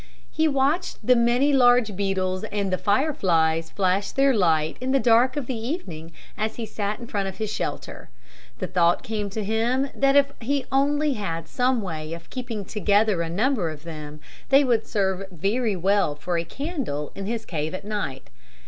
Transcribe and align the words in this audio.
He 0.31 0.47
watched 0.47 0.97
the 1.05 1.15
many 1.15 1.53
large 1.53 1.95
beetles 1.95 2.43
and 2.45 2.75
fire 2.81 3.13
flies 3.13 3.69
flash 3.69 4.09
their 4.11 4.33
light 4.33 4.77
in 4.81 4.93
the 4.93 4.99
dark 4.99 5.37
of 5.37 5.45
the 5.45 5.55
evening 5.55 6.11
as 6.35 6.55
he 6.55 6.65
sat 6.65 6.97
in 6.99 7.05
front 7.05 7.27
of 7.27 7.37
his 7.37 7.53
shelter. 7.53 8.09
The 8.57 8.65
thought 8.65 9.03
came 9.03 9.29
to 9.29 9.43
him 9.43 9.89
that 9.93 10.15
if 10.15 10.33
he 10.41 10.65
only 10.71 11.13
had 11.13 11.47
some 11.47 11.83
way 11.83 12.13
of 12.13 12.31
keeping 12.31 12.65
together 12.65 13.21
a 13.21 13.29
number 13.29 13.69
of 13.69 13.83
them, 13.83 14.19
they 14.49 14.63
would 14.63 14.87
serve 14.87 15.29
very 15.29 15.75
well 15.75 16.15
for 16.15 16.35
a 16.35 16.45
candle 16.45 17.11
in 17.13 17.27
his 17.27 17.45
cave 17.45 17.75
at 17.75 17.85
night. 17.85 18.31